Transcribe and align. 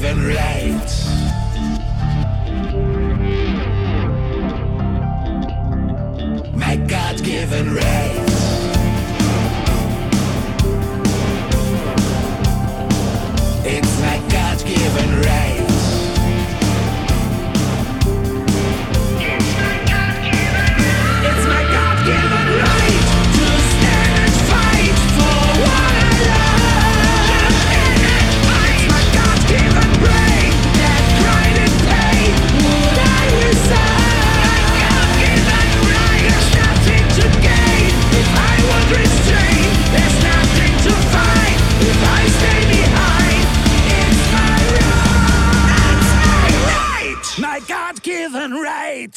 given 0.00 0.26
right. 0.28 0.90
my 6.54 6.76
God 6.76 7.24
given 7.24 7.74
right. 7.74 8.17
My 47.38 47.60
God 47.66 48.02
given 48.02 48.52
right. 48.52 49.14